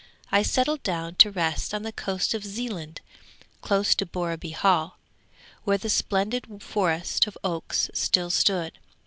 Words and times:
I 0.31 0.41
settled 0.41 0.81
down 0.81 1.13
to 1.17 1.29
rest 1.29 1.75
on 1.75 1.83
the 1.83 1.91
coast 1.91 2.33
of 2.33 2.43
Zealand 2.43 3.01
close 3.61 3.93
to 3.93 4.05
Borreby 4.07 4.49
Hall, 4.55 4.97
where 5.63 5.77
the 5.77 5.91
splendid 5.91 6.63
forest 6.63 7.27
of 7.27 7.37
oaks 7.43 7.87
still 7.93 8.31
stood. 8.31 8.79